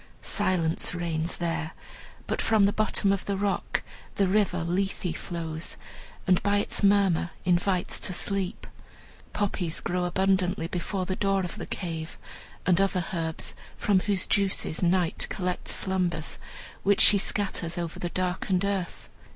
Silence 0.23 0.95
reigns 0.95 1.35
there; 1.37 1.73
but 2.25 2.41
from 2.41 2.65
the 2.65 2.73
bottom 2.73 3.11
of 3.13 3.25
the 3.25 3.37
rock 3.37 3.83
the 4.15 4.27
River 4.27 4.63
Lethe 4.63 5.15
flows, 5.15 5.77
and 6.25 6.41
by 6.41 6.57
its 6.57 6.81
murmur 6.81 7.29
invites 7.45 7.99
to 7.99 8.11
sleep. 8.11 8.65
Poppies 9.31 9.79
grow 9.79 10.05
abundantly 10.05 10.65
before 10.65 11.05
the 11.05 11.15
door 11.15 11.41
of 11.41 11.57
the 11.57 11.67
cave, 11.67 12.17
and 12.65 12.81
other 12.81 13.05
herbs, 13.13 13.53
from 13.77 13.99
whose 13.99 14.25
juices 14.25 14.81
Night 14.81 15.27
collects 15.29 15.71
slumbers, 15.73 16.39
which 16.81 17.01
she 17.01 17.19
scatters 17.19 17.77
over 17.77 17.99
the 17.99 18.09
darkened 18.09 18.65
earth. 18.65 19.07